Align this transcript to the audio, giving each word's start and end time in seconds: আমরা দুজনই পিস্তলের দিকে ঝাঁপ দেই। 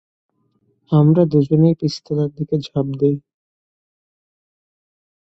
আমরা 0.91 1.23
দুজনই 1.25 1.73
পিস্তলের 1.81 2.29
দিকে 2.37 2.55
ঝাঁপ 2.65 2.87
দেই। 2.99 3.15